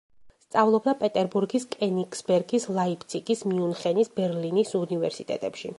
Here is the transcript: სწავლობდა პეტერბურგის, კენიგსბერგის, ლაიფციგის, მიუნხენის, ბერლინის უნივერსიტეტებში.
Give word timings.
სწავლობდა 0.43 0.93
პეტერბურგის, 1.01 1.67
კენიგსბერგის, 1.75 2.67
ლაიფციგის, 2.79 3.47
მიუნხენის, 3.53 4.13
ბერლინის 4.19 4.77
უნივერსიტეტებში. 4.87 5.67